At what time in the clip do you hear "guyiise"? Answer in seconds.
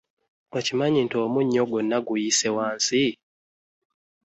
2.07-2.47